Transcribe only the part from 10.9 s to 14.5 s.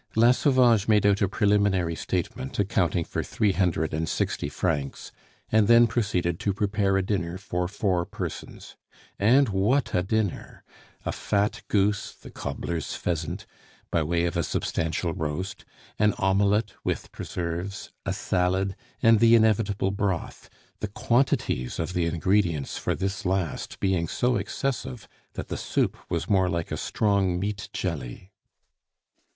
A fat goose (the cobbler's pheasant) by way of a